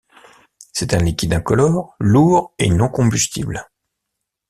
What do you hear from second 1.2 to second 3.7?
incolore, lourd et non combustible.